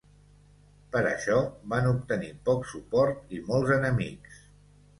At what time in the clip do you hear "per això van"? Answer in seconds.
0.95-1.91